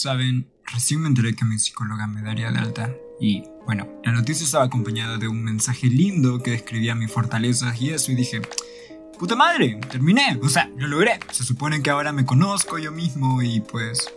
Saben, 0.00 0.46
recién 0.64 1.00
me 1.00 1.08
enteré 1.08 1.34
que 1.34 1.44
mi 1.44 1.58
psicóloga 1.58 2.06
me 2.06 2.22
daría 2.22 2.52
de 2.52 2.60
alta. 2.60 2.94
Y 3.20 3.42
bueno, 3.66 3.88
la 4.04 4.12
noticia 4.12 4.44
estaba 4.44 4.62
acompañada 4.62 5.18
de 5.18 5.26
un 5.26 5.42
mensaje 5.42 5.88
lindo 5.88 6.40
que 6.40 6.52
describía 6.52 6.94
mis 6.94 7.10
fortalezas 7.10 7.82
y 7.82 7.90
eso 7.90 8.12
y 8.12 8.14
dije, 8.14 8.40
puta 9.18 9.34
madre, 9.34 9.80
terminé, 9.90 10.38
o 10.40 10.48
sea, 10.48 10.70
lo 10.76 10.86
logré. 10.86 11.18
Se 11.32 11.42
supone 11.42 11.82
que 11.82 11.90
ahora 11.90 12.12
me 12.12 12.24
conozco 12.24 12.78
yo 12.78 12.92
mismo 12.92 13.42
y 13.42 13.60
pues 13.60 14.08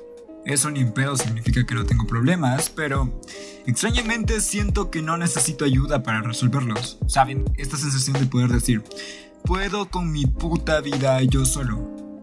eso 0.46 0.70
ni 0.70 0.82
en 0.82 0.94
pedo 0.94 1.18
significa 1.18 1.66
que 1.66 1.74
no 1.74 1.84
tengo 1.84 2.06
problemas, 2.06 2.70
pero 2.70 3.20
extrañamente 3.66 4.40
siento 4.40 4.92
que 4.92 5.02
no 5.02 5.18
necesito 5.18 5.66
ayuda 5.66 6.04
para 6.04 6.22
resolverlos. 6.22 7.00
¿Saben? 7.08 7.44
Esta 7.58 7.78
sensación 7.78 8.20
de 8.20 8.28
poder 8.28 8.52
decir, 8.52 8.84
puedo 9.46 9.90
con 9.90 10.12
mi 10.12 10.28
puta 10.28 10.80
vida 10.80 11.24
yo 11.24 11.44
solo. 11.44 11.80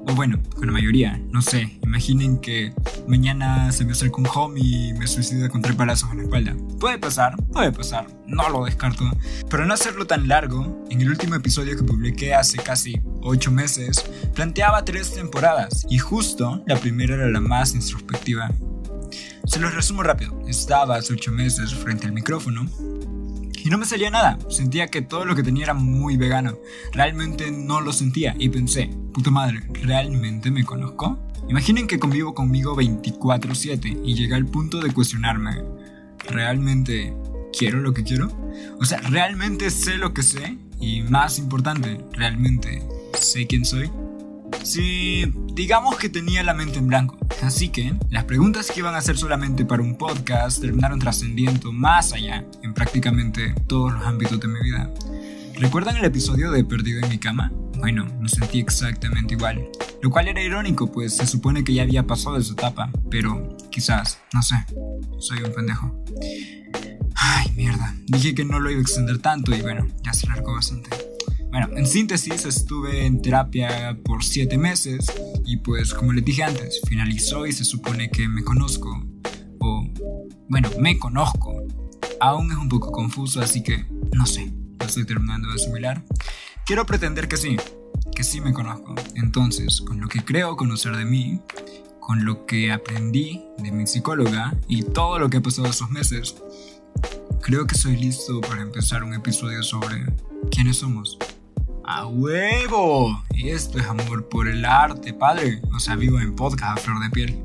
O 0.06 0.14
bueno, 0.14 0.40
con 0.54 0.68
la 0.68 0.72
mayoría, 0.72 1.20
no 1.32 1.42
sé. 1.42 1.80
Imaginen 1.82 2.40
que 2.40 2.72
mañana 3.08 3.72
se 3.72 3.84
me 3.84 3.92
acerca 3.92 4.18
un 4.18 4.28
homie 4.34 4.62
y 4.90 4.92
me 4.92 5.06
suicida 5.06 5.48
con 5.48 5.62
tres 5.62 5.76
balazos 5.76 6.10
en 6.12 6.18
la 6.18 6.22
espalda. 6.24 6.56
Puede 6.78 6.98
pasar, 6.98 7.36
puede 7.52 7.72
pasar, 7.72 8.06
no 8.26 8.48
lo 8.50 8.66
descarto. 8.66 9.04
Pero 9.48 9.66
no 9.66 9.74
hacerlo 9.74 10.06
tan 10.06 10.28
largo, 10.28 10.84
en 10.90 11.00
el 11.00 11.08
último 11.08 11.34
episodio 11.34 11.76
que 11.76 11.82
publiqué 11.82 12.34
hace 12.34 12.58
casi 12.58 13.00
8 13.22 13.50
meses, 13.50 14.04
planteaba 14.34 14.84
tres 14.84 15.12
temporadas 15.12 15.86
y 15.88 15.98
justo 15.98 16.62
la 16.66 16.76
primera 16.76 17.14
era 17.14 17.30
la 17.30 17.40
más 17.40 17.74
introspectiva. 17.74 18.50
Se 19.46 19.58
los 19.58 19.74
resumo 19.74 20.02
rápido. 20.02 20.38
Estaba 20.46 20.96
hace 20.96 21.14
8 21.14 21.32
meses 21.32 21.74
frente 21.74 22.06
al 22.06 22.12
micrófono 22.12 22.68
y 23.68 23.70
no 23.70 23.76
me 23.76 23.84
salía 23.84 24.08
nada. 24.08 24.38
Sentía 24.48 24.86
que 24.86 25.02
todo 25.02 25.26
lo 25.26 25.36
que 25.36 25.42
tenía 25.42 25.64
era 25.64 25.74
muy 25.74 26.16
vegano. 26.16 26.58
Realmente 26.90 27.50
no 27.50 27.82
lo 27.82 27.92
sentía 27.92 28.34
y 28.38 28.48
pensé, 28.48 28.88
puta 29.12 29.30
madre, 29.30 29.60
¿realmente 29.82 30.50
me 30.50 30.64
conozco? 30.64 31.18
Imaginen 31.50 31.86
que 31.86 31.98
convivo 31.98 32.32
conmigo 32.34 32.74
24/7 32.74 34.00
y 34.02 34.14
llega 34.14 34.38
al 34.38 34.46
punto 34.46 34.80
de 34.80 34.90
cuestionarme, 34.90 35.62
¿realmente 36.30 37.14
quiero 37.52 37.80
lo 37.80 37.92
que 37.92 38.04
quiero? 38.04 38.32
O 38.80 38.86
sea, 38.86 39.02
¿realmente 39.02 39.70
sé 39.70 39.98
lo 39.98 40.14
que 40.14 40.22
sé? 40.22 40.56
Y 40.80 41.02
más 41.02 41.38
importante, 41.38 42.00
¿realmente 42.12 42.82
sé 43.20 43.46
quién 43.46 43.66
soy? 43.66 43.90
Sí, 44.62 45.24
digamos 45.54 45.96
que 45.96 46.08
tenía 46.08 46.42
la 46.42 46.54
mente 46.54 46.78
en 46.78 46.88
blanco. 46.88 47.18
Así 47.42 47.68
que 47.68 47.94
las 48.10 48.24
preguntas 48.24 48.70
que 48.70 48.80
iban 48.80 48.94
a 48.94 49.00
ser 49.00 49.16
solamente 49.16 49.64
para 49.64 49.82
un 49.82 49.96
podcast 49.96 50.60
terminaron 50.60 50.98
trascendiendo 50.98 51.72
más 51.72 52.12
allá 52.12 52.44
en 52.62 52.74
prácticamente 52.74 53.54
todos 53.66 53.92
los 53.92 54.04
ámbitos 54.04 54.40
de 54.40 54.48
mi 54.48 54.60
vida. 54.60 54.90
¿Recuerdan 55.54 55.96
el 55.96 56.04
episodio 56.04 56.50
de 56.50 56.64
Perdido 56.64 57.00
en 57.02 57.08
mi 57.08 57.18
cama? 57.18 57.52
Bueno, 57.78 58.06
me 58.20 58.28
sentí 58.28 58.60
exactamente 58.60 59.34
igual. 59.34 59.64
Lo 60.02 60.10
cual 60.10 60.28
era 60.28 60.40
irónico, 60.40 60.90
pues 60.90 61.16
se 61.16 61.26
supone 61.26 61.64
que 61.64 61.74
ya 61.74 61.82
había 61.82 62.06
pasado 62.06 62.36
esa 62.36 62.52
etapa, 62.52 62.90
pero 63.10 63.56
quizás, 63.70 64.18
no 64.32 64.42
sé, 64.42 64.54
soy 65.18 65.42
un 65.42 65.52
pendejo. 65.52 66.04
Ay, 67.14 67.50
mierda. 67.56 67.94
Dije 68.06 68.34
que 68.34 68.44
no 68.44 68.60
lo 68.60 68.70
iba 68.70 68.78
a 68.78 68.82
extender 68.82 69.18
tanto 69.18 69.54
y 69.54 69.60
bueno, 69.60 69.86
ya 70.04 70.12
se 70.12 70.28
largó 70.28 70.52
bastante. 70.52 71.07
Bueno, 71.50 71.68
en 71.76 71.86
síntesis 71.86 72.44
estuve 72.44 73.06
en 73.06 73.22
terapia 73.22 73.98
por 74.04 74.22
7 74.22 74.58
meses 74.58 75.06
y 75.46 75.56
pues 75.58 75.94
como 75.94 76.12
les 76.12 76.24
dije 76.24 76.44
antes, 76.44 76.80
finalizó 76.86 77.46
y 77.46 77.52
se 77.52 77.64
supone 77.64 78.10
que 78.10 78.28
me 78.28 78.44
conozco. 78.44 78.90
O 79.60 79.86
bueno, 80.48 80.68
me 80.78 80.98
conozco. 80.98 81.62
Aún 82.20 82.52
es 82.52 82.58
un 82.58 82.68
poco 82.68 82.92
confuso, 82.92 83.40
así 83.40 83.62
que 83.62 83.86
no 84.14 84.26
sé, 84.26 84.52
lo 84.78 84.86
estoy 84.86 85.06
terminando 85.06 85.48
de 85.48 85.54
asimilar. 85.54 86.04
Quiero 86.66 86.84
pretender 86.84 87.28
que 87.28 87.38
sí, 87.38 87.56
que 88.14 88.24
sí 88.24 88.40
me 88.40 88.52
conozco. 88.52 88.94
Entonces, 89.14 89.80
con 89.80 90.00
lo 90.00 90.08
que 90.08 90.22
creo 90.22 90.56
conocer 90.56 90.96
de 90.96 91.04
mí, 91.04 91.40
con 92.00 92.24
lo 92.24 92.46
que 92.46 92.72
aprendí 92.72 93.42
de 93.58 93.72
mi 93.72 93.86
psicóloga 93.86 94.54
y 94.68 94.82
todo 94.82 95.18
lo 95.18 95.30
que 95.30 95.38
ha 95.38 95.42
pasado 95.42 95.68
esos 95.68 95.90
meses, 95.90 96.36
creo 97.40 97.66
que 97.66 97.74
soy 97.74 97.96
listo 97.96 98.40
para 98.42 98.60
empezar 98.62 99.02
un 99.02 99.14
episodio 99.14 99.62
sobre 99.62 100.04
quiénes 100.50 100.78
somos. 100.78 101.18
¡A 101.90 102.06
huevo! 102.06 103.24
Esto 103.34 103.78
es 103.78 103.86
amor 103.86 104.28
por 104.28 104.46
el 104.46 104.66
arte, 104.66 105.14
padre. 105.14 105.62
O 105.74 105.80
sea, 105.80 105.96
vivo 105.96 106.20
en 106.20 106.36
podcast 106.36 106.78
a 106.78 106.82
flor 106.82 107.02
de 107.02 107.08
piel. 107.08 107.42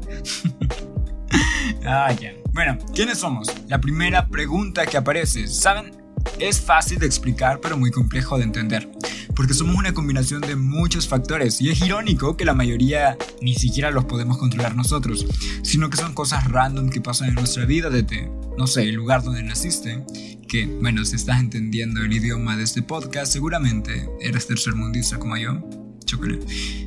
ah. 1.86 2.14
Bueno, 2.52 2.78
¿quiénes 2.94 3.20
somos? 3.20 3.48
La 3.70 3.80
primera 3.80 4.28
pregunta 4.28 4.86
que 4.86 4.98
aparece, 4.98 5.48
¿saben? 5.48 5.96
Es 6.40 6.60
fácil 6.60 7.00
de 7.00 7.06
explicar, 7.06 7.62
pero 7.62 7.78
muy 7.78 7.90
complejo 7.90 8.38
de 8.38 8.44
entender. 8.44 8.92
Porque 9.36 9.54
somos 9.54 9.76
una 9.76 9.94
combinación 9.94 10.42
de 10.42 10.56
muchos 10.56 11.08
factores 11.08 11.60
y 11.62 11.70
es 11.70 11.82
irónico 11.82 12.38
que 12.38 12.46
la 12.46 12.54
mayoría 12.54 13.18
ni 13.42 13.56
siquiera 13.56 13.92
los 13.92 14.06
podemos 14.06 14.38
controlar 14.38 14.76
nosotros, 14.76 15.26
sino 15.64 15.90
que 15.90 15.98
son 15.98 16.14
cosas 16.14 16.50
random 16.50 16.90
que 16.90 17.02
pasan 17.02 17.30
en 17.30 17.36
nuestra 17.36 17.66
vida 17.66 17.90
desde, 17.90 18.32
no 18.58 18.68
sé, 18.68 18.84
el 18.84 18.96
lugar 18.96 19.24
donde 19.24 19.44
naciste, 19.44 20.04
que, 20.48 20.68
bueno, 20.68 21.04
si 21.06 21.16
estás 21.16 21.40
entendiendo 21.40 22.02
el 22.02 22.14
idioma 22.14 22.56
de 22.56 22.64
este 22.64 22.84
podcast, 22.84 23.32
seguramente 23.32 24.08
eres 24.22 24.48
tercermundista 24.48 25.18
como 25.18 25.38
yo. 25.38 25.60
Chocolate. 26.06 26.46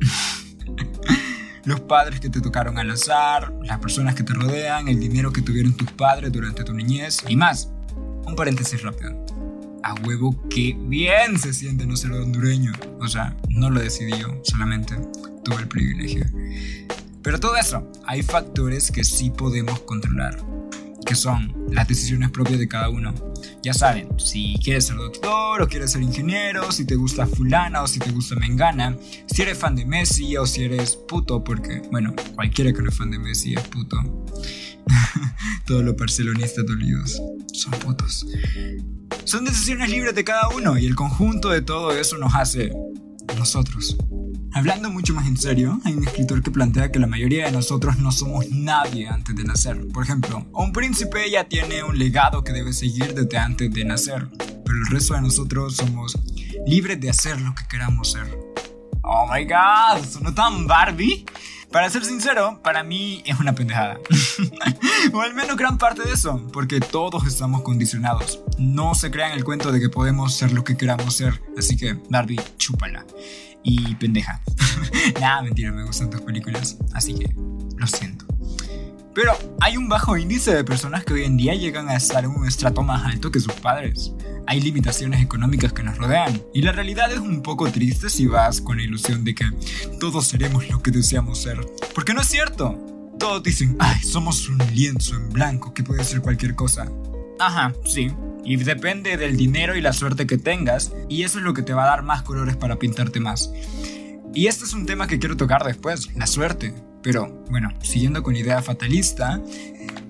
Los 1.65 1.81
padres 1.81 2.21
que 2.21 2.29
te 2.29 2.39
tocaron 2.39 2.77
al 2.77 2.89
azar, 2.91 3.53
las 3.61 3.79
personas 3.79 4.15
que 4.15 4.23
te 4.23 4.33
rodean, 4.33 4.87
el 4.87 5.01
dinero 5.01 5.33
que 5.33 5.41
tuvieron 5.41 5.73
tus 5.73 5.91
padres 5.91 6.31
durante 6.31 6.63
tu 6.63 6.73
niñez 6.73 7.17
y 7.27 7.35
más. 7.35 7.69
Un 8.25 8.37
paréntesis 8.37 8.81
rápido. 8.83 9.26
A 9.87 9.93
huevo, 10.05 10.35
qué 10.49 10.75
bien 10.77 11.39
se 11.39 11.53
siente 11.53 11.85
no 11.85 11.95
ser 11.95 12.11
hondureño. 12.11 12.73
O 12.99 13.07
sea, 13.07 13.37
no 13.47 13.69
lo 13.69 13.79
decidí 13.79 14.11
yo, 14.19 14.41
solamente 14.43 14.93
tuve 15.45 15.61
el 15.61 15.69
privilegio. 15.69 16.25
Pero 17.21 17.39
todo 17.39 17.55
eso, 17.55 17.89
hay 18.05 18.21
factores 18.21 18.91
que 18.91 19.05
sí 19.05 19.29
podemos 19.29 19.79
controlar 19.83 20.43
que 21.05 21.15
son 21.15 21.55
las 21.71 21.87
decisiones 21.87 22.31
propias 22.31 22.59
de 22.59 22.67
cada 22.67 22.89
uno. 22.89 23.13
Ya 23.63 23.73
saben, 23.73 24.09
si 24.19 24.55
quieres 24.61 24.87
ser 24.87 24.97
doctor 24.97 25.61
o 25.61 25.67
quieres 25.69 25.93
ser 25.93 26.01
ingeniero, 26.01 26.69
si 26.73 26.83
te 26.83 26.95
gusta 26.95 27.25
fulana 27.25 27.81
o 27.81 27.87
si 27.87 27.97
te 27.99 28.11
gusta 28.11 28.35
mengana, 28.35 28.97
si 29.25 29.41
eres 29.41 29.57
fan 29.57 29.77
de 29.77 29.85
Messi 29.85 30.35
o 30.35 30.45
si 30.45 30.65
eres 30.65 30.97
puto, 30.97 31.45
porque, 31.45 31.81
bueno, 31.91 32.13
cualquiera 32.35 32.73
que 32.73 32.81
no 32.81 32.89
es 32.89 32.97
fan 32.97 33.09
de 33.09 33.19
Messi 33.19 33.53
es 33.53 33.61
puto. 33.69 33.97
Todos 35.65 35.85
los 35.85 35.95
barcelonistas 35.95 36.65
dolidos 36.65 37.21
son 37.53 37.71
putos. 37.79 38.27
Son 39.27 39.43
decisiones 39.43 39.89
libres 39.89 40.15
de 40.15 40.23
cada 40.23 40.47
uno 40.55 40.77
y 40.77 40.85
el 40.85 40.95
conjunto 40.95 41.49
de 41.49 41.61
todo 41.61 41.91
eso 41.91 42.17
nos 42.17 42.33
hace 42.33 42.71
nosotros. 43.37 43.97
Hablando 44.53 44.89
mucho 44.89 45.13
más 45.13 45.27
en 45.27 45.35
serio, 45.35 45.81
hay 45.83 45.95
un 45.95 46.07
escritor 46.07 46.41
que 46.41 46.49
plantea 46.49 46.93
que 46.93 46.99
la 46.99 47.07
mayoría 47.07 47.47
de 47.47 47.51
nosotros 47.51 47.97
no 47.97 48.13
somos 48.13 48.49
nadie 48.51 49.09
antes 49.09 49.35
de 49.35 49.43
nacer. 49.43 49.85
Por 49.93 50.05
ejemplo, 50.05 50.47
un 50.53 50.71
príncipe 50.71 51.29
ya 51.29 51.43
tiene 51.43 51.83
un 51.83 51.99
legado 51.99 52.41
que 52.41 52.53
debe 52.53 52.71
seguir 52.71 53.13
desde 53.13 53.37
antes 53.37 53.69
de 53.69 53.83
nacer, 53.83 54.29
pero 54.37 54.77
el 54.77 54.87
resto 54.89 55.15
de 55.15 55.23
nosotros 55.23 55.75
somos 55.75 56.17
libres 56.65 56.97
de 57.01 57.09
hacer 57.09 57.41
lo 57.41 57.53
que 57.53 57.67
queramos 57.67 58.13
ser. 58.13 58.33
Oh 59.01 59.27
my 59.29 59.43
god, 59.43 60.05
¿sonó 60.09 60.33
tan 60.33 60.67
Barbie? 60.67 61.25
Para 61.71 61.89
ser 61.89 62.05
sincero, 62.05 62.61
para 62.63 62.83
mí 62.83 63.21
es 63.25 63.39
una 63.39 63.53
pendejada. 63.53 63.99
o 65.13 65.21
al 65.21 65.33
menos 65.33 65.57
gran 65.57 65.77
parte 65.77 66.03
de 66.03 66.13
eso, 66.13 66.47
porque 66.53 66.79
todos 66.79 67.27
estamos 67.27 67.61
condicionados. 67.61 68.41
No 68.57 68.95
se 68.95 69.11
crean 69.11 69.33
el 69.33 69.43
cuento 69.43 69.71
de 69.71 69.79
que 69.79 69.89
podemos 69.89 70.35
ser 70.35 70.53
lo 70.53 70.63
que 70.63 70.77
queramos 70.77 71.15
ser, 71.15 71.41
así 71.57 71.75
que 71.75 71.97
Barbie, 72.09 72.39
chúpala 72.57 73.05
y 73.63 73.95
pendeja. 73.95 74.41
Nada, 75.19 75.41
mentira, 75.41 75.71
me 75.71 75.83
gustan 75.83 76.09
tus 76.09 76.21
películas, 76.21 76.77
así 76.93 77.13
que 77.13 77.33
lo 77.75 77.87
siento. 77.87 78.26
Pero 79.17 79.31
hay 79.61 79.77
un 79.77 79.89
bajo 79.89 80.15
índice 80.15 80.53
de 80.53 80.63
personas 80.63 81.03
que 81.03 81.13
hoy 81.13 81.23
en 81.23 81.37
día 81.37 81.55
llegan 81.55 81.89
a 81.89 81.95
estar 81.95 82.23
en 82.23 82.29
un 82.29 82.45
estrato 82.45 82.83
más 82.83 83.03
alto 83.03 83.31
que 83.31 83.39
sus 83.39 83.53
padres. 83.53 84.13
Hay 84.45 84.61
limitaciones 84.61 85.23
económicas 85.23 85.73
que 85.73 85.81
nos 85.81 85.97
rodean. 85.97 86.39
Y 86.53 86.61
la 86.61 86.71
realidad 86.71 87.11
es 87.11 87.17
un 87.17 87.41
poco 87.41 87.67
triste 87.71 88.11
si 88.11 88.27
vas 88.27 88.61
con 88.61 88.77
la 88.77 88.83
ilusión 88.83 89.23
de 89.23 89.33
que 89.33 89.45
todos 89.99 90.27
seremos 90.27 90.69
lo 90.69 90.83
que 90.83 90.91
deseamos 90.91 91.41
ser. 91.41 91.57
Porque 91.95 92.13
no 92.13 92.21
es 92.21 92.27
cierto. 92.27 92.77
Todos 93.17 93.41
dicen, 93.41 93.75
ay, 93.79 94.03
somos 94.03 94.47
un 94.49 94.59
lienzo 94.71 95.15
en 95.15 95.29
blanco 95.29 95.73
que 95.73 95.81
puede 95.81 96.03
ser 96.03 96.21
cualquier 96.21 96.53
cosa. 96.53 96.87
Ajá, 97.39 97.73
sí, 97.85 98.11
y 98.45 98.57
depende 98.57 99.17
del 99.17 99.35
dinero 99.35 99.75
y 99.75 99.81
la 99.81 99.93
suerte 99.93 100.27
que 100.27 100.37
tengas 100.37 100.91
y 101.09 101.23
eso 101.23 101.39
es 101.39 101.43
lo 101.43 101.55
que 101.55 101.63
te 101.63 101.73
va 101.73 101.85
a 101.85 101.87
dar 101.87 102.03
más 102.03 102.21
colores 102.21 102.55
para 102.55 102.77
pintarte 102.77 103.19
más. 103.19 103.51
Y 104.35 104.45
este 104.45 104.65
es 104.65 104.73
un 104.73 104.85
tema 104.85 105.07
que 105.07 105.17
quiero 105.17 105.37
tocar 105.37 105.63
después, 105.63 106.15
la 106.15 106.27
suerte. 106.27 106.75
Pero 107.01 107.43
bueno, 107.49 107.69
siguiendo 107.81 108.23
con 108.23 108.35
idea 108.35 108.61
fatalista, 108.61 109.41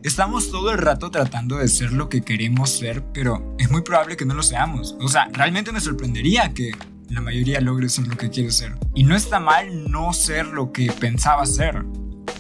estamos 0.03 0.51
todo 0.51 0.71
el 0.71 0.77
rato 0.77 1.11
tratando 1.11 1.57
de 1.57 1.67
ser 1.67 1.93
lo 1.93 2.09
que 2.09 2.21
queremos 2.21 2.69
ser, 2.71 3.03
pero 3.13 3.55
es 3.59 3.69
muy 3.69 3.81
probable 3.81 4.17
que 4.17 4.25
no 4.25 4.33
lo 4.33 4.43
seamos. 4.43 4.95
O 5.01 5.07
sea, 5.07 5.29
realmente 5.33 5.71
me 5.71 5.81
sorprendería 5.81 6.53
que 6.53 6.71
la 7.09 7.21
mayoría 7.21 7.61
logre 7.61 7.89
ser 7.89 8.07
lo 8.07 8.17
que 8.17 8.29
quiere 8.29 8.51
ser. 8.51 8.75
Y 8.93 9.03
no 9.03 9.15
está 9.15 9.39
mal 9.39 9.89
no 9.91 10.13
ser 10.13 10.47
lo 10.47 10.71
que 10.71 10.91
pensaba 10.91 11.45
ser, 11.45 11.85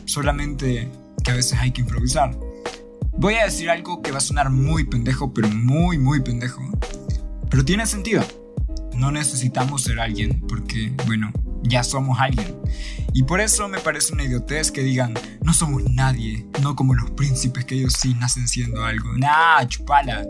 solamente 0.05 0.89
que 1.23 1.31
a 1.31 1.35
veces 1.35 1.59
hay 1.59 1.71
que 1.71 1.81
improvisar. 1.81 2.37
Voy 3.17 3.35
a 3.35 3.45
decir 3.45 3.69
algo 3.69 4.01
que 4.01 4.11
va 4.11 4.19
a 4.19 4.21
sonar 4.21 4.49
muy 4.49 4.83
pendejo, 4.83 5.33
pero 5.33 5.47
muy, 5.49 5.97
muy 5.97 6.21
pendejo. 6.21 6.61
Pero 7.49 7.65
tiene 7.65 7.85
sentido. 7.85 8.23
No 8.95 9.11
necesitamos 9.11 9.83
ser 9.83 9.99
alguien 9.99 10.41
porque, 10.47 10.93
bueno, 11.05 11.31
ya 11.67 11.83
somos 11.83 12.19
alguien. 12.19 12.55
Y 13.13 13.23
por 13.23 13.41
eso 13.41 13.67
me 13.67 13.79
parece 13.79 14.13
una 14.13 14.23
idiotez 14.23 14.71
que 14.71 14.83
digan, 14.83 15.13
no 15.41 15.53
somos 15.53 15.83
nadie, 15.91 16.45
no 16.61 16.75
como 16.75 16.93
los 16.93 17.09
príncipes 17.11 17.65
que 17.65 17.75
ellos 17.75 17.93
sí 17.93 18.13
nacen 18.13 18.47
siendo 18.47 18.83
algo. 18.83 19.13
Nah, 19.17 19.65
chupala. 19.67 20.25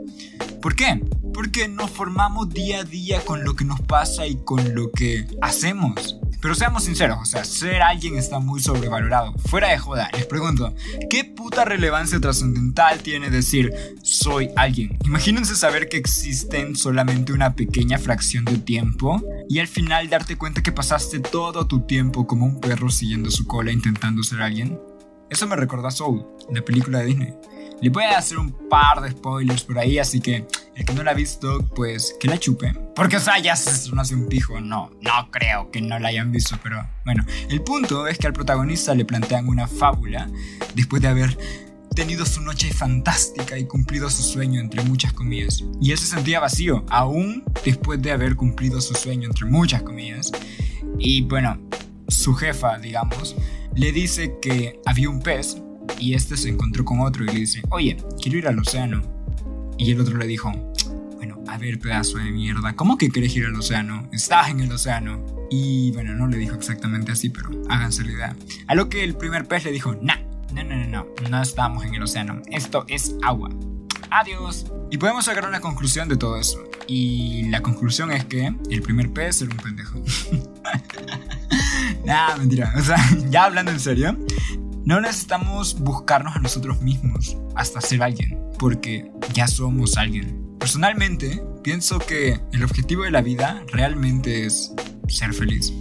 ¿Por 0.61 0.75
qué? 0.75 1.03
Porque 1.33 1.67
nos 1.67 1.91
formamos 1.91 2.49
día 2.49 2.79
a 2.79 2.83
día 2.83 3.19
con 3.25 3.43
lo 3.43 3.55
que 3.55 3.65
nos 3.65 3.81
pasa 3.81 4.25
y 4.25 4.35
con 4.37 4.73
lo 4.73 4.91
que 4.91 5.27
hacemos. 5.41 6.17
Pero 6.41 6.53
seamos 6.53 6.83
sinceros, 6.83 7.17
o 7.19 7.25
sea, 7.25 7.43
ser 7.43 7.81
alguien 7.81 8.15
está 8.15 8.39
muy 8.39 8.59
sobrevalorado. 8.59 9.33
Fuera 9.49 9.69
de 9.69 9.77
joda, 9.79 10.09
les 10.13 10.25
pregunto, 10.27 10.73
¿qué 11.09 11.23
puta 11.23 11.65
relevancia 11.65 12.19
trascendental 12.19 12.99
tiene 12.99 13.29
decir 13.29 13.73
soy 14.03 14.49
alguien? 14.55 14.97
Imagínense 15.03 15.55
saber 15.55 15.89
que 15.89 15.97
existen 15.97 16.75
solamente 16.75 17.33
una 17.33 17.55
pequeña 17.55 17.97
fracción 17.97 18.45
de 18.45 18.59
tiempo 18.59 19.21
y 19.49 19.59
al 19.59 19.67
final 19.67 20.09
darte 20.09 20.35
cuenta 20.37 20.61
que 20.61 20.71
pasaste 20.71 21.19
todo 21.19 21.65
tu 21.65 21.81
tiempo 21.81 22.27
como 22.27 22.45
un 22.45 22.59
perro 22.59 22.89
siguiendo 22.89 23.31
su 23.31 23.47
cola 23.47 23.71
intentando 23.71 24.21
ser 24.21 24.41
alguien. 24.41 24.79
Eso 25.29 25.47
me 25.47 25.55
recordó 25.55 25.87
a 25.87 25.91
Soul, 25.91 26.25
la 26.53 26.61
película 26.61 26.99
de 26.99 27.05
Disney. 27.05 27.33
Le 27.81 27.89
voy 27.89 28.03
a 28.03 28.17
hacer 28.17 28.37
un 28.37 28.51
par 28.69 29.01
de 29.01 29.11
spoilers 29.11 29.63
por 29.63 29.77
ahí, 29.77 29.99
así 29.99 30.19
que 30.19 30.47
el 30.77 30.85
que 30.85 30.93
no 30.93 31.03
la 31.03 31.11
ha 31.11 31.15
visto, 31.15 31.67
pues 31.75 32.15
que 32.19 32.27
la 32.27 32.37
chupe. 32.37 32.71
Porque, 32.95 33.17
o 33.17 33.19
sea, 33.19 33.39
ya 33.39 33.55
se 33.55 33.91
no 33.91 34.01
hace 34.01 34.13
un 34.13 34.27
pijo. 34.27 34.61
No, 34.61 34.91
no 35.01 35.31
creo 35.31 35.71
que 35.71 35.81
no 35.81 35.97
la 35.97 36.09
hayan 36.09 36.31
visto, 36.31 36.57
pero 36.61 36.87
bueno. 37.03 37.25
El 37.49 37.63
punto 37.63 38.07
es 38.07 38.19
que 38.19 38.27
al 38.27 38.33
protagonista 38.33 38.93
le 38.93 39.03
plantean 39.03 39.47
una 39.47 39.67
fábula 39.67 40.29
después 40.75 41.01
de 41.01 41.07
haber 41.07 41.37
tenido 41.95 42.27
su 42.27 42.41
noche 42.41 42.71
fantástica 42.71 43.57
y 43.57 43.65
cumplido 43.65 44.07
su 44.11 44.21
sueño 44.21 44.61
entre 44.61 44.83
muchas 44.83 45.13
comillas. 45.13 45.63
Y 45.81 45.91
él 45.91 45.97
se 45.97 46.05
sentía 46.05 46.39
vacío, 46.39 46.85
aún 46.89 47.43
después 47.65 47.99
de 47.99 48.11
haber 48.11 48.35
cumplido 48.35 48.79
su 48.79 48.93
sueño 48.93 49.27
entre 49.27 49.45
muchas 49.47 49.81
comillas. 49.81 50.31
Y 50.99 51.21
bueno, 51.21 51.59
su 52.07 52.35
jefa, 52.35 52.77
digamos, 52.77 53.35
le 53.73 53.91
dice 53.91 54.35
que 54.39 54.79
había 54.85 55.09
un 55.09 55.21
pez 55.21 55.57
y 55.99 56.13
este 56.13 56.37
se 56.37 56.49
encontró 56.49 56.85
con 56.85 56.99
otro 56.99 57.23
y 57.23 57.27
le 57.27 57.39
dice, 57.39 57.63
oye, 57.71 57.97
quiero 58.21 58.37
ir 58.37 58.47
al 58.47 58.59
océano. 58.59 59.16
Y 59.77 59.91
el 59.91 60.01
otro 60.01 60.17
le 60.17 60.27
dijo, 60.27 60.51
bueno, 61.15 61.43
a 61.47 61.57
ver, 61.57 61.79
pedazo 61.79 62.17
de 62.17 62.31
mierda, 62.31 62.75
¿cómo 62.75 62.97
que 62.97 63.09
quieres 63.09 63.35
ir 63.35 63.45
al 63.45 63.55
océano? 63.55 64.07
Estás 64.11 64.49
en 64.49 64.61
el 64.61 64.71
océano. 64.71 65.23
Y 65.49 65.91
bueno, 65.91 66.13
no 66.13 66.27
le 66.27 66.37
dijo 66.37 66.55
exactamente 66.55 67.11
así, 67.11 67.29
pero 67.29 67.49
háganse 67.69 68.03
la 68.03 68.11
idea. 68.11 68.35
A 68.67 68.75
lo 68.75 68.89
que 68.89 69.03
el 69.03 69.15
primer 69.15 69.47
pez 69.47 69.63
le 69.65 69.71
dijo, 69.71 69.95
nah, 70.01 70.17
no, 70.53 70.63
no, 70.63 70.75
no, 70.75 70.87
no, 70.87 71.29
no 71.29 71.41
estamos 71.41 71.85
en 71.85 71.95
el 71.95 72.03
océano, 72.03 72.41
esto 72.51 72.85
es 72.87 73.15
agua. 73.23 73.49
Adiós. 74.09 74.65
Y 74.89 74.97
podemos 74.97 75.25
sacar 75.25 75.47
una 75.47 75.59
conclusión 75.59 76.07
de 76.07 76.17
todo 76.17 76.37
eso. 76.37 76.63
Y 76.87 77.43
la 77.49 77.61
conclusión 77.61 78.11
es 78.11 78.25
que 78.25 78.53
el 78.69 78.81
primer 78.81 79.11
pez 79.11 79.41
era 79.41 79.51
un 79.51 79.57
pendejo. 79.57 80.01
nah, 82.05 82.37
mentira. 82.37 82.73
O 82.77 82.81
sea, 82.81 82.97
ya 83.29 83.45
hablando 83.45 83.71
en 83.71 83.79
serio, 83.79 84.17
no 84.85 85.01
necesitamos 85.01 85.77
buscarnos 85.79 86.35
a 86.35 86.39
nosotros 86.39 86.81
mismos 86.81 87.35
hasta 87.55 87.81
ser 87.81 88.01
alguien, 88.01 88.39
porque 88.57 89.11
ya 89.33 89.47
somos 89.47 89.97
alguien. 89.97 90.57
Personalmente, 90.59 91.41
pienso 91.63 91.99
que 91.99 92.39
el 92.51 92.63
objetivo 92.63 93.03
de 93.03 93.11
la 93.11 93.21
vida 93.21 93.63
realmente 93.71 94.45
es 94.45 94.73
ser 95.07 95.33
feliz. 95.33 95.73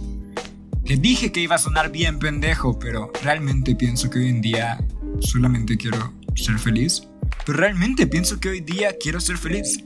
Les 0.85 1.01
dije 1.01 1.31
que 1.31 1.41
iba 1.41 1.55
a 1.55 1.59
sonar 1.59 1.91
bien 1.91 2.19
pendejo, 2.19 2.79
pero 2.79 3.11
realmente 3.21 3.75
pienso 3.75 4.09
que 4.09 4.19
hoy 4.19 4.29
en 4.29 4.41
día 4.41 4.77
solamente 5.19 5.75
quiero 5.75 6.13
ser 6.35 6.57
feliz. 6.59 7.03
Pero 7.45 7.59
realmente 7.59 8.07
pienso 8.07 8.39
que 8.39 8.49
hoy 8.49 8.61
día 8.61 8.95
quiero 8.97 9.19
ser 9.19 9.37
feliz. 9.37 9.83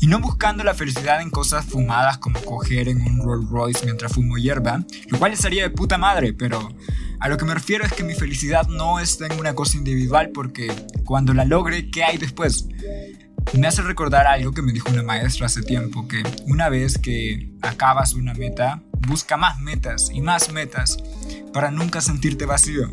Y 0.00 0.08
no 0.08 0.20
buscando 0.20 0.62
la 0.62 0.74
felicidad 0.74 1.22
en 1.22 1.30
cosas 1.30 1.64
fumadas 1.64 2.18
como 2.18 2.40
coger 2.42 2.88
en 2.88 3.00
un 3.00 3.22
Rolls 3.22 3.48
Royce 3.48 3.84
mientras 3.86 4.12
fumo 4.12 4.36
hierba, 4.36 4.84
lo 5.08 5.18
cual 5.18 5.32
estaría 5.32 5.62
de 5.62 5.70
puta 5.70 5.96
madre, 5.96 6.34
pero 6.34 6.68
a 7.20 7.28
lo 7.28 7.36
que 7.36 7.44
me 7.44 7.54
refiero 7.54 7.84
es 7.84 7.92
que 7.92 8.04
mi 8.04 8.14
felicidad 8.14 8.66
no 8.68 9.00
está 9.00 9.26
en 9.26 9.38
una 9.38 9.54
cosa 9.54 9.76
individual 9.76 10.30
porque 10.30 10.70
cuando 11.04 11.34
la 11.34 11.44
logre, 11.44 11.90
¿qué 11.90 12.04
hay 12.04 12.18
después? 12.18 12.68
Me 13.54 13.66
hace 13.66 13.82
recordar 13.82 14.26
algo 14.26 14.52
que 14.52 14.62
me 14.62 14.72
dijo 14.72 14.90
una 14.90 15.02
maestra 15.02 15.46
hace 15.46 15.62
tiempo, 15.62 16.08
que 16.08 16.22
una 16.46 16.68
vez 16.68 16.98
que 16.98 17.52
acabas 17.62 18.14
una 18.14 18.34
meta, 18.34 18.82
busca 19.06 19.36
más 19.36 19.60
metas 19.60 20.10
y 20.12 20.20
más 20.20 20.52
metas 20.52 20.98
para 21.52 21.70
nunca 21.70 22.00
sentirte 22.00 22.44
vacío. 22.44 22.90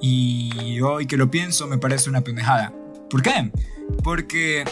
Y 0.00 0.80
hoy 0.80 1.06
que 1.06 1.16
lo 1.16 1.30
pienso 1.30 1.66
me 1.66 1.78
parece 1.78 2.10
una 2.10 2.22
pendejada. 2.22 2.72
¿Por 3.08 3.22
qué? 3.22 3.50
Porque 4.02 4.64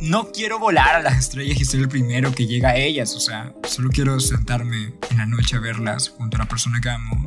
no 0.00 0.30
quiero 0.32 0.58
volar 0.58 0.96
a 0.96 1.02
las 1.02 1.18
estrellas 1.18 1.60
y 1.60 1.64
ser 1.64 1.80
el 1.80 1.88
primero 1.88 2.32
que 2.34 2.46
llega 2.46 2.70
a 2.70 2.76
ellas, 2.76 3.14
o 3.14 3.20
sea, 3.20 3.54
solo 3.66 3.88
quiero 3.90 4.20
sentarme 4.20 4.94
en 5.10 5.16
la 5.16 5.26
noche 5.26 5.56
a 5.56 5.60
verlas 5.60 6.10
junto 6.10 6.36
a 6.36 6.40
la 6.40 6.48
persona 6.48 6.80
que 6.80 6.90
amo 6.90 7.25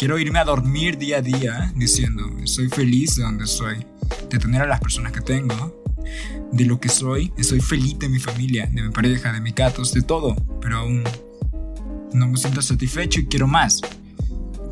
Quiero 0.00 0.18
irme 0.18 0.38
a 0.38 0.44
dormir 0.44 0.96
día 0.96 1.18
a 1.18 1.20
día 1.20 1.70
diciendo, 1.76 2.26
soy 2.44 2.68
feliz 2.68 3.16
de 3.16 3.22
donde 3.22 3.46
soy, 3.46 3.84
de 4.30 4.38
tener 4.38 4.62
a 4.62 4.66
las 4.66 4.80
personas 4.80 5.12
que 5.12 5.20
tengo, 5.20 5.84
de 6.52 6.64
lo 6.64 6.80
que 6.80 6.88
soy, 6.88 7.30
soy 7.42 7.60
feliz 7.60 7.98
de 7.98 8.08
mi 8.08 8.18
familia, 8.18 8.66
de 8.72 8.80
mi 8.80 8.88
pareja, 8.88 9.30
de 9.30 9.42
mis 9.42 9.54
gatos, 9.54 9.92
de 9.92 10.00
todo, 10.00 10.34
pero 10.62 10.78
aún 10.78 11.04
no 12.14 12.28
me 12.28 12.38
siento 12.38 12.62
satisfecho 12.62 13.20
y 13.20 13.26
quiero 13.26 13.46
más. 13.46 13.82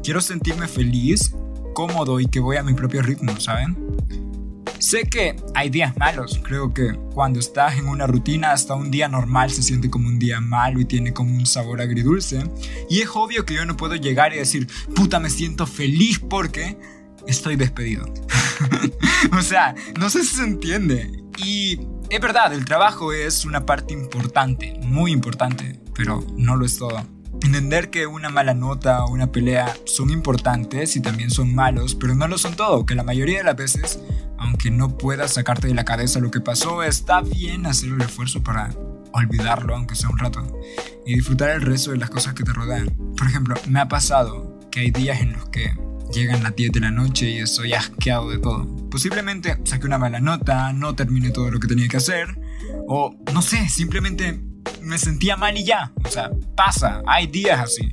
Quiero 0.03 0.23
sentirme 0.23 0.67
feliz, 0.67 1.35
cómodo 1.75 2.21
y 2.21 2.27
que 2.27 2.41
voy 2.41 2.57
a 2.57 2.63
mi 2.63 2.73
propio 2.73 3.03
ritmo, 3.03 3.39
¿saben? 3.39 3.77
Sé 4.79 5.05
que 5.05 5.35
hay 5.55 5.71
días 5.71 5.97
malos, 5.97 6.41
creo 6.43 6.73
que 6.73 6.93
cuando 7.13 7.41
estás 7.41 7.79
en 7.79 7.89
una 7.89 8.07
rutina 8.07 8.53
hasta 8.53 8.75
un 8.75 8.93
día 8.93 9.09
normal 9.09 9.51
se 9.51 9.63
siente 9.63 9.91
como 9.91 10.09
un 10.09 10.21
día 10.21 10.41
malo 10.41 10.81
y 10.81 10.85
tiene 10.85 11.13
como 11.13 11.35
un 11.35 11.47
sabor 11.47 11.81
agridulce. 11.81 12.49
Y 12.89 13.01
es 13.01 13.09
obvio 13.13 13.45
que 13.45 13.55
yo 13.55 13.67
no 13.67 13.77
puedo 13.77 13.97
llegar 13.97 14.33
y 14.33 14.37
decir, 14.37 14.69
puta, 14.95 15.19
me 15.19 15.31
siento 15.31 15.67
feliz 15.67 16.21
porque 16.21 16.79
estoy 17.27 17.57
despedido. 17.57 18.07
o 19.37 19.43
sea, 19.43 19.75
no 19.99 20.11
sé 20.11 20.23
si 20.25 20.37
se 20.37 20.45
entiende. 20.45 21.25
Y 21.45 21.81
es 22.09 22.21
verdad, 22.21 22.53
el 22.53 22.65
trabajo 22.65 23.13
es 23.13 23.45
una 23.45 23.67
parte 23.67 23.95
importante, 23.95 24.79
muy 24.85 25.11
importante, 25.11 25.81
pero 25.95 26.25
no 26.37 26.57
lo 26.57 26.65
es 26.65 26.79
todo. 26.79 27.05
Entender 27.43 27.91
que 27.91 28.07
una 28.07 28.31
mala 28.31 28.55
nota 28.55 29.05
o 29.05 29.11
una 29.11 29.33
pelea 29.33 29.77
son 29.87 30.11
importantes 30.11 30.95
y 30.95 31.01
también 31.01 31.31
son 31.31 31.53
malos, 31.55 31.97
pero 31.97 32.15
no 32.15 32.29
lo 32.29 32.39
son 32.39 32.55
todo, 32.55 32.87
que 32.87 32.95
la 32.95 33.05
mayoría 33.05 33.39
de 33.39 33.45
las 33.45 33.57
veces 33.57 34.01
aunque 34.49 34.71
no 34.71 34.97
puedas 34.97 35.35
sacarte 35.35 35.69
de 35.69 35.75
la 35.75 35.85
cabeza 35.85 36.21
lo 36.21 36.31
que 36.31 36.41
pasó, 36.41 36.83
está 36.83 37.21
bien 37.21 37.67
hacer 37.67 37.91
el 37.91 38.01
esfuerzo 38.01 38.43
para 38.43 38.71
olvidarlo, 39.13 39.77
aunque 39.77 39.95
sea 39.95 40.09
un 40.09 40.19
rato, 40.19 40.43
y 41.05 41.15
disfrutar 41.15 41.51
el 41.51 41.63
resto 41.63 41.91
de 41.91 41.99
las 41.99 42.09
cosas 42.09 42.33
que 42.33 42.45
te 42.45 42.53
rodean. 42.53 42.89
Por 43.17 43.27
ejemplo, 43.27 43.55
me 43.69 43.79
ha 43.79 43.89
pasado 43.89 44.59
que 44.71 44.81
hay 44.81 44.91
días 44.91 45.21
en 45.21 45.35
los 45.35 45.51
que 45.51 45.75
llegan 46.15 46.43
las 46.43 46.57
10 46.57 46.73
de 46.73 46.81
la 46.81 46.91
noche 46.91 47.29
y 47.29 47.39
estoy 47.41 47.75
asqueado 47.75 48.31
de 48.31 48.39
todo. 48.39 48.67
Posiblemente 48.91 49.59
saqué 49.65 49.87
una 49.87 49.99
mala 49.99 50.19
nota, 50.19 50.73
no 50.73 50.95
terminé 50.95 51.31
todo 51.31 51.51
lo 51.51 51.61
que 51.61 51.69
tenía 51.69 51.89
que 51.89 51.99
hacer, 51.99 52.41
o 52.87 53.15
no 53.35 53.43
sé, 53.43 53.69
simplemente 53.69 54.41
me 54.81 54.97
sentía 54.97 55.37
mal 55.37 55.59
y 55.59 55.65
ya. 55.65 55.93
O 56.05 56.09
sea, 56.09 56.31
pasa, 56.57 57.03
hay 57.07 57.27
días 57.27 57.61
así 57.61 57.91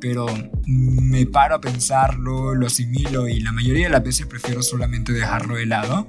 pero 0.00 0.26
me 0.66 1.26
paro 1.26 1.56
a 1.56 1.60
pensarlo, 1.60 2.54
lo 2.54 2.66
asimilo 2.66 3.28
y 3.28 3.40
la 3.40 3.52
mayoría 3.52 3.84
de 3.84 3.92
las 3.92 4.02
veces 4.02 4.26
prefiero 4.26 4.62
solamente 4.62 5.12
dejarlo 5.12 5.56
de 5.56 5.66
lado 5.66 6.06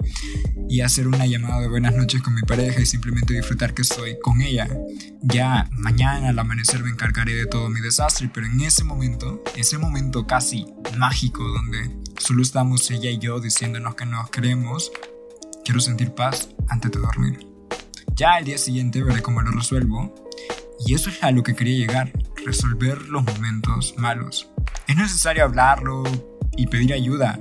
y 0.70 0.82
hacer 0.82 1.08
una 1.08 1.26
llamada 1.26 1.62
de 1.62 1.68
buenas 1.68 1.96
noches 1.96 2.22
con 2.22 2.34
mi 2.34 2.42
pareja 2.42 2.82
y 2.82 2.86
simplemente 2.86 3.34
disfrutar 3.34 3.74
que 3.74 3.84
estoy 3.84 4.18
con 4.22 4.42
ella. 4.42 4.68
Ya 5.22 5.70
mañana 5.72 6.30
al 6.30 6.40
amanecer 6.40 6.84
me 6.84 6.90
encargaré 6.90 7.36
de 7.36 7.46
todo 7.46 7.70
mi 7.70 7.82
desastre, 7.82 8.30
pero 8.34 8.48
en 8.48 8.62
ese 8.62 8.84
momento, 8.84 9.44
ese 9.56 9.78
momento 9.78 10.26
casi 10.26 10.66
mágico 10.98 11.44
donde 11.44 11.92
solo 12.18 12.42
estamos 12.42 12.90
ella 12.92 13.10
y 13.10 13.20
yo 13.20 13.40
diciéndonos 13.40 13.96
que 13.96 14.06
nos 14.06 14.30
queremos, 14.30 14.92
quiero 15.64 15.80
sentir 15.80 16.12
paz 16.12 16.50
antes 16.70 16.92
de 16.92 17.00
dormir. 17.00 17.48
Ya 18.16 18.34
al 18.34 18.46
día 18.46 18.58
siguiente 18.58 19.04
veré 19.04 19.22
cómo 19.22 19.42
lo 19.42 19.52
resuelvo 19.52 20.14
y 20.86 20.94
eso 20.94 21.10
es 21.10 21.24
a 21.24 21.32
lo 21.32 21.44
que 21.44 21.56
quería 21.56 21.78
llegar 21.78 22.12
resolver 22.46 23.02
los 23.04 23.24
momentos 23.24 23.96
malos. 23.98 24.50
Es 24.88 24.96
necesario 24.96 25.44
hablarlo 25.44 26.04
y 26.58 26.68
pedir 26.68 26.94
ayuda, 26.94 27.40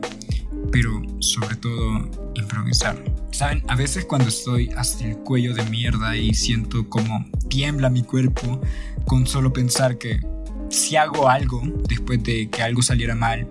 pero 0.71 1.03
sobre 1.21 1.57
todo 1.57 2.09
improvisar. 2.35 3.03
Saben, 3.31 3.63
a 3.69 3.77
veces 3.77 4.05
cuando 4.05 4.29
estoy 4.29 4.71
hasta 4.77 5.05
el 5.05 5.17
cuello 5.19 5.55
de 5.55 5.65
mierda 5.65 6.17
y 6.17 6.35
siento 6.35 6.89
como 6.89 7.27
tiembla 7.49 7.91
mi 7.91 8.03
cuerpo 8.03 8.61
con 9.07 9.27
solo 9.27 9.53
pensar 9.53 9.99
que 9.99 10.21
si 10.69 10.97
hago 10.97 11.29
algo 11.29 11.63
después 11.89 12.23
de 12.23 12.49
que 12.49 12.63
algo 12.63 12.83
saliera 12.83 13.15
mal, 13.15 13.49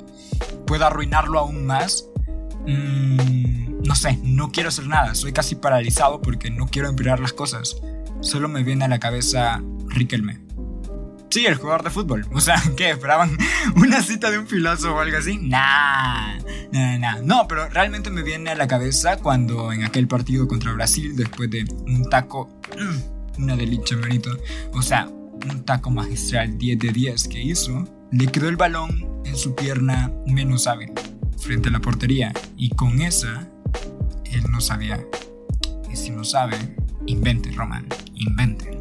puedo 0.66 0.86
arruinarlo 0.86 1.40
aún 1.40 1.66
más. 1.66 2.08
Mm, 2.68 3.82
no 3.84 3.96
sé, 3.96 4.20
no 4.24 4.52
quiero 4.52 4.70
hacer 4.70 4.88
nada, 4.88 5.16
soy 5.16 5.34
casi 5.34 5.56
paralizado 5.56 6.22
porque 6.22 6.50
no 6.50 6.68
quiero 6.68 6.90
empeorar 6.90 7.20
las 7.20 7.34
cosas. 7.34 7.78
Solo 8.22 8.48
me 8.48 8.64
viene 8.64 8.86
a 8.86 8.88
la 8.88 9.00
cabeza 9.00 9.64
Riquelme. 9.94 10.40
Sí, 11.32 11.46
el 11.46 11.56
jugador 11.56 11.84
de 11.84 11.90
fútbol. 11.90 12.28
O 12.34 12.42
sea, 12.42 12.62
¿qué? 12.76 12.92
¿Esperaban 12.92 13.38
una 13.76 14.02
cita 14.02 14.30
de 14.30 14.40
un 14.40 14.48
filósofo 14.48 14.96
o 14.96 15.00
algo 15.00 15.18
así? 15.18 15.38
Nah, 15.38 16.40
nah, 16.72 16.98
nah. 16.98 17.22
No, 17.24 17.48
pero 17.48 17.70
realmente 17.70 18.10
me 18.10 18.22
viene 18.22 18.50
a 18.52 18.56
la 18.56 18.68
cabeza 18.68 19.18
cuando 19.18 19.72
en 19.72 19.84
aquel 19.84 20.08
partido 20.08 20.48
contra 20.48 20.74
Brasil, 20.74 21.16
después 21.16 21.50
de 21.50 21.64
un 21.88 22.10
taco, 22.10 22.50
una 23.38 23.56
delicia, 23.56 23.96
manito. 23.98 24.30
O 24.74 24.82
sea, 24.82 25.08
un 25.08 25.64
taco 25.64 25.90
magistral 25.90 26.58
10 26.58 26.80
de 26.80 26.92
10 26.92 27.28
que 27.30 27.42
hizo, 27.42 27.88
le 28.12 28.28
quedó 28.28 28.50
el 28.50 28.58
balón 28.58 29.22
en 29.26 29.36
su 29.36 29.56
pierna 29.56 30.12
menos 30.26 30.68
hábil, 30.68 30.92
frente 31.38 31.70
a 31.70 31.72
la 31.72 31.80
portería, 31.80 32.34
y 32.58 32.70
con 32.70 33.02
esa, 33.02 33.48
él 34.26 34.44
no 34.50 34.60
sabía. 34.60 35.00
Y 35.92 35.96
si 35.96 36.10
no 36.10 36.24
sabe, 36.24 36.58
invente, 37.06 37.52
Roman, 37.52 37.86
invente. 38.16 38.78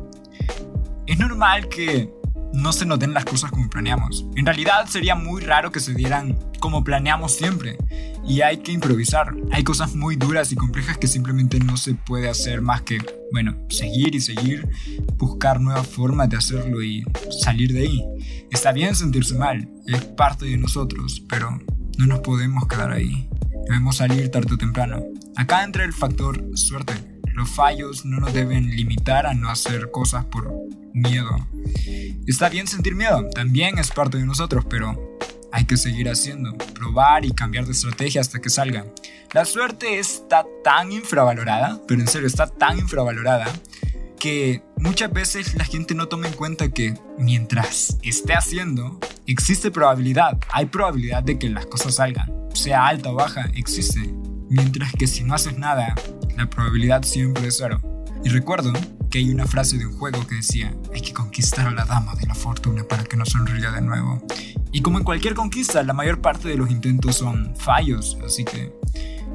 Es 1.10 1.18
normal 1.18 1.68
que 1.68 2.08
no 2.52 2.72
se 2.72 2.86
nos 2.86 3.00
den 3.00 3.14
las 3.14 3.24
cosas 3.24 3.50
como 3.50 3.68
planeamos. 3.68 4.26
En 4.36 4.46
realidad 4.46 4.86
sería 4.86 5.16
muy 5.16 5.42
raro 5.42 5.72
que 5.72 5.80
se 5.80 5.92
dieran 5.92 6.38
como 6.60 6.84
planeamos 6.84 7.34
siempre. 7.34 7.78
Y 8.24 8.42
hay 8.42 8.58
que 8.58 8.70
improvisar. 8.70 9.34
Hay 9.50 9.64
cosas 9.64 9.96
muy 9.96 10.14
duras 10.14 10.52
y 10.52 10.54
complejas 10.54 10.98
que 10.98 11.08
simplemente 11.08 11.58
no 11.58 11.76
se 11.76 11.94
puede 11.94 12.28
hacer 12.28 12.62
más 12.62 12.82
que, 12.82 12.98
bueno, 13.32 13.56
seguir 13.70 14.14
y 14.14 14.20
seguir, 14.20 14.68
buscar 15.16 15.60
nuevas 15.60 15.88
formas 15.88 16.28
de 16.28 16.36
hacerlo 16.36 16.80
y 16.80 17.04
salir 17.42 17.72
de 17.72 17.80
ahí. 17.80 18.04
Está 18.52 18.70
bien 18.70 18.94
sentirse 18.94 19.34
mal, 19.34 19.68
es 19.88 20.04
parte 20.04 20.44
de 20.44 20.58
nosotros, 20.58 21.24
pero 21.28 21.58
no 21.98 22.06
nos 22.06 22.20
podemos 22.20 22.68
quedar 22.68 22.92
ahí. 22.92 23.28
Debemos 23.66 23.96
salir 23.96 24.30
tarde 24.30 24.54
o 24.54 24.58
temprano. 24.58 25.02
Acá 25.34 25.64
entra 25.64 25.82
el 25.82 25.92
factor 25.92 26.40
suerte. 26.54 27.09
Los 27.34 27.50
fallos 27.50 28.04
no 28.04 28.20
nos 28.20 28.32
deben 28.32 28.70
limitar 28.70 29.26
a 29.26 29.34
no 29.34 29.50
hacer 29.50 29.90
cosas 29.90 30.24
por 30.26 30.52
miedo. 30.92 31.30
Está 32.26 32.48
bien 32.48 32.66
sentir 32.66 32.94
miedo, 32.94 33.28
también 33.34 33.78
es 33.78 33.90
parte 33.90 34.18
de 34.18 34.26
nosotros, 34.26 34.64
pero 34.68 35.18
hay 35.52 35.64
que 35.64 35.76
seguir 35.76 36.08
haciendo, 36.08 36.56
probar 36.74 37.24
y 37.24 37.32
cambiar 37.32 37.66
de 37.66 37.72
estrategia 37.72 38.20
hasta 38.20 38.40
que 38.40 38.50
salga. 38.50 38.86
La 39.32 39.44
suerte 39.44 39.98
está 39.98 40.44
tan 40.64 40.92
infravalorada, 40.92 41.80
pero 41.86 42.00
en 42.00 42.08
serio 42.08 42.26
está 42.26 42.46
tan 42.46 42.78
infravalorada, 42.78 43.46
que 44.18 44.62
muchas 44.76 45.12
veces 45.12 45.54
la 45.54 45.64
gente 45.64 45.94
no 45.94 46.08
toma 46.08 46.28
en 46.28 46.34
cuenta 46.34 46.68
que 46.68 46.94
mientras 47.18 47.96
esté 48.02 48.34
haciendo, 48.34 49.00
existe 49.26 49.70
probabilidad, 49.70 50.38
hay 50.52 50.66
probabilidad 50.66 51.22
de 51.22 51.38
que 51.38 51.48
las 51.48 51.66
cosas 51.66 51.94
salgan, 51.96 52.30
sea 52.54 52.86
alta 52.86 53.10
o 53.10 53.14
baja, 53.14 53.50
existe. 53.54 54.00
Mientras 54.50 54.92
que 54.92 55.06
si 55.06 55.22
no 55.22 55.34
haces 55.34 55.56
nada, 55.58 55.94
la 56.36 56.50
probabilidad 56.50 57.04
siempre 57.04 57.46
es 57.46 57.58
cero. 57.58 57.80
Y 58.24 58.30
recuerdo 58.30 58.72
que 59.08 59.18
hay 59.18 59.30
una 59.30 59.46
frase 59.46 59.78
de 59.78 59.86
un 59.86 59.96
juego 59.96 60.26
que 60.26 60.34
decía, 60.34 60.74
hay 60.92 61.00
que 61.02 61.12
conquistar 61.12 61.68
a 61.68 61.70
la 61.70 61.84
dama 61.84 62.16
de 62.16 62.26
la 62.26 62.34
fortuna 62.34 62.82
para 62.82 63.04
que 63.04 63.16
nos 63.16 63.28
sonríe 63.28 63.70
de 63.70 63.80
nuevo. 63.80 64.20
Y 64.72 64.82
como 64.82 64.98
en 64.98 65.04
cualquier 65.04 65.34
conquista, 65.34 65.84
la 65.84 65.92
mayor 65.92 66.20
parte 66.20 66.48
de 66.48 66.56
los 66.56 66.68
intentos 66.68 67.14
son 67.14 67.54
fallos, 67.54 68.18
así 68.26 68.44
que 68.44 68.72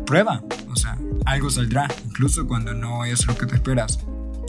prueba, 0.06 0.44
o 0.70 0.76
sea, 0.76 0.98
algo 1.26 1.50
saldrá, 1.50 1.88
incluso 2.06 2.46
cuando 2.46 2.74
no 2.74 3.06
es 3.06 3.26
lo 3.26 3.38
que 3.38 3.46
te 3.46 3.56
esperas. 3.56 4.00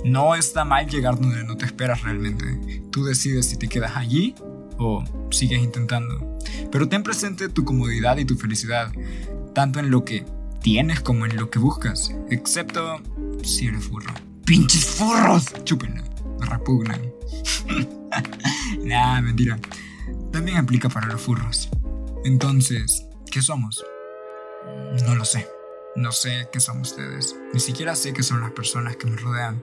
No 0.05 0.35
está 0.35 0.65
mal 0.65 0.89
llegar 0.89 1.21
donde 1.21 1.45
no 1.45 1.57
te 1.57 1.65
esperas 1.65 2.03
realmente. 2.03 2.83
Tú 2.91 3.05
decides 3.05 3.47
si 3.47 3.57
te 3.57 3.69
quedas 3.69 3.97
allí 3.97 4.35
o 4.79 5.05
sigues 5.31 5.63
intentando. 5.63 6.39
Pero 6.73 6.89
ten 6.89 7.05
presente 7.05 7.49
tu 7.49 7.65
comodidad 7.65 8.17
y 8.19 8.25
tu 8.25 8.37
felicidad, 8.37 8.93
tanto 9.55 9.79
en 9.79 9.91
lo 9.91 10.05
que 10.05 10.25
tienes 10.67 11.01
como 11.01 11.27
en 11.27 11.37
lo 11.37 11.49
que 11.49 11.61
buscas, 11.61 12.13
excepto 12.29 13.01
si 13.45 13.69
eres 13.69 13.85
furro. 13.85 14.13
¡Pinches 14.45 14.85
furros! 14.85 15.45
Chúpenla, 15.63 16.03
repugnan. 16.41 17.01
nah, 18.85 19.21
mentira. 19.21 19.61
También 20.33 20.57
aplica 20.57 20.89
para 20.89 21.07
los 21.07 21.21
furros. 21.21 21.69
Entonces, 22.25 23.07
¿qué 23.31 23.43
somos? 23.43 23.85
No 25.05 25.15
lo 25.15 25.25
sé. 25.25 25.47
No 25.95 26.11
sé 26.11 26.49
qué 26.51 26.59
son 26.59 26.81
ustedes. 26.81 27.37
Ni 27.55 27.61
siquiera 27.61 27.95
sé 27.95 28.13
qué 28.13 28.25
son 28.25 28.41
las 28.41 28.51
personas 28.51 28.97
que 28.97 29.07
me 29.07 29.19
rodean. 29.19 29.63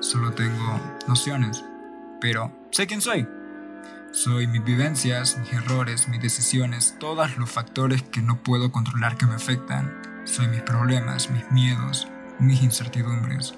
Solo 0.00 0.32
tengo 0.32 0.78
nociones. 1.08 1.64
Pero 2.20 2.52
sé 2.72 2.86
quién 2.86 3.00
soy. 3.00 3.26
Soy 4.12 4.46
mis 4.48 4.62
vivencias, 4.62 5.38
mis 5.38 5.54
errores, 5.54 6.08
mis 6.08 6.20
decisiones, 6.20 6.94
todos 7.00 7.38
los 7.38 7.50
factores 7.50 8.02
que 8.02 8.20
no 8.20 8.42
puedo 8.42 8.70
controlar 8.70 9.16
que 9.16 9.24
me 9.24 9.34
afectan. 9.34 10.15
Soy 10.26 10.48
mis 10.48 10.62
problemas, 10.62 11.30
mis 11.30 11.48
miedos, 11.52 12.08
mis 12.40 12.60
incertidumbres. 12.60 13.54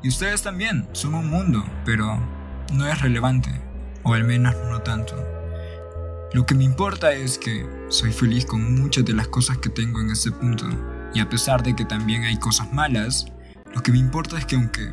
Y 0.00 0.08
ustedes 0.08 0.40
también 0.40 0.88
son 0.92 1.14
un 1.14 1.28
mundo, 1.28 1.64
pero 1.84 2.20
no 2.72 2.86
es 2.86 3.00
relevante, 3.00 3.50
o 4.04 4.14
al 4.14 4.22
menos 4.22 4.54
no 4.70 4.80
tanto. 4.82 5.16
Lo 6.34 6.46
que 6.46 6.54
me 6.54 6.62
importa 6.62 7.12
es 7.12 7.36
que 7.36 7.68
soy 7.88 8.12
feliz 8.12 8.46
con 8.46 8.80
muchas 8.80 9.04
de 9.04 9.12
las 9.12 9.26
cosas 9.26 9.58
que 9.58 9.70
tengo 9.70 10.00
en 10.00 10.10
ese 10.10 10.30
punto, 10.30 10.66
y 11.14 11.18
a 11.18 11.28
pesar 11.28 11.64
de 11.64 11.74
que 11.74 11.84
también 11.84 12.22
hay 12.22 12.38
cosas 12.38 12.72
malas, 12.72 13.26
lo 13.74 13.82
que 13.82 13.90
me 13.90 13.98
importa 13.98 14.38
es 14.38 14.46
que 14.46 14.54
aunque 14.54 14.88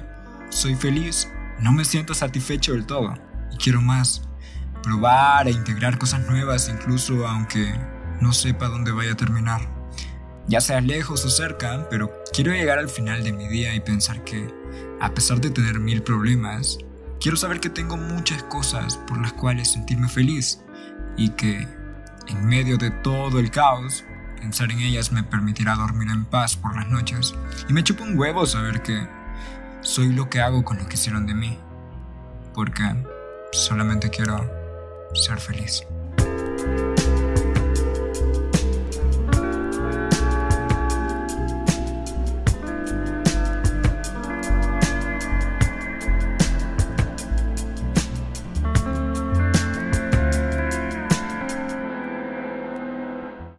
soy 0.49 0.73
feliz, 0.73 1.29
no 1.59 1.71
me 1.71 1.85
siento 1.85 2.15
satisfecho 2.15 2.73
del 2.73 2.87
todo, 2.87 3.13
y 3.53 3.57
quiero 3.57 3.79
más, 3.79 4.23
probar 4.81 5.47
e 5.47 5.51
integrar 5.51 5.99
cosas 5.99 6.27
nuevas 6.27 6.67
incluso 6.67 7.27
aunque 7.27 7.75
no 8.21 8.33
sepa 8.33 8.69
dónde 8.69 8.91
vaya 8.91 9.11
a 9.11 9.17
terminar. 9.17 9.78
Ya 10.49 10.61
sea 10.61 10.81
lejos 10.81 11.23
o 11.25 11.29
cerca, 11.29 11.87
pero 11.91 12.11
quiero 12.33 12.51
llegar 12.51 12.79
al 12.79 12.89
final 12.89 13.23
de 13.23 13.31
mi 13.31 13.47
día 13.47 13.75
y 13.75 13.81
pensar 13.81 14.23
que, 14.23 14.51
a 14.99 15.13
pesar 15.13 15.39
de 15.39 15.51
tener 15.51 15.79
mil 15.79 16.01
problemas, 16.01 16.79
quiero 17.21 17.37
saber 17.37 17.59
que 17.59 17.69
tengo 17.69 17.97
muchas 17.97 18.41
cosas 18.41 18.97
por 18.97 19.21
las 19.21 19.31
cuales 19.33 19.71
sentirme 19.71 20.09
feliz 20.09 20.59
y 21.15 21.29
que, 21.29 21.67
en 22.27 22.47
medio 22.47 22.77
de 22.77 22.89
todo 22.89 23.37
el 23.37 23.51
caos, 23.51 24.03
pensar 24.41 24.71
en 24.71 24.79
ellas 24.79 25.11
me 25.11 25.21
permitirá 25.21 25.75
dormir 25.75 26.09
en 26.09 26.25
paz 26.25 26.55
por 26.55 26.75
las 26.75 26.89
noches. 26.89 27.35
Y 27.69 27.73
me 27.73 27.83
chupa 27.83 28.03
un 28.03 28.17
huevo 28.17 28.47
saber 28.47 28.81
que 28.81 29.07
soy 29.81 30.11
lo 30.11 30.31
que 30.31 30.41
hago 30.41 30.65
con 30.65 30.79
lo 30.79 30.87
que 30.87 30.95
hicieron 30.95 31.27
de 31.27 31.35
mí. 31.35 31.59
Porque 32.55 32.83
solamente 33.51 34.09
quiero 34.09 34.49
ser 35.13 35.39
feliz. 35.39 35.83